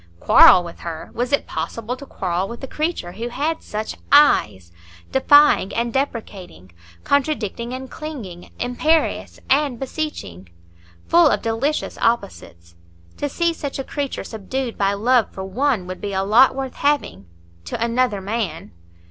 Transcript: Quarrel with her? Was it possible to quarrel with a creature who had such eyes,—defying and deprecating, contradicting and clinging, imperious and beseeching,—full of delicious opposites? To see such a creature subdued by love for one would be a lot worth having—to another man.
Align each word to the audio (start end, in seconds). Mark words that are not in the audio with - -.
Quarrel 0.19 0.63
with 0.63 0.79
her? 0.79 1.11
Was 1.13 1.31
it 1.31 1.45
possible 1.45 1.95
to 1.95 2.07
quarrel 2.07 2.47
with 2.47 2.63
a 2.63 2.67
creature 2.67 3.11
who 3.11 3.29
had 3.29 3.61
such 3.61 3.95
eyes,—defying 4.11 5.71
and 5.75 5.93
deprecating, 5.93 6.71
contradicting 7.03 7.71
and 7.71 7.87
clinging, 7.91 8.49
imperious 8.57 9.39
and 9.47 9.79
beseeching,—full 9.79 11.27
of 11.29 11.43
delicious 11.43 11.99
opposites? 11.99 12.73
To 13.17 13.29
see 13.29 13.53
such 13.53 13.77
a 13.77 13.83
creature 13.83 14.23
subdued 14.23 14.75
by 14.75 14.93
love 14.93 15.29
for 15.31 15.43
one 15.43 15.85
would 15.85 16.01
be 16.01 16.13
a 16.13 16.23
lot 16.23 16.55
worth 16.55 16.77
having—to 16.77 17.79
another 17.79 18.21
man. 18.21 18.71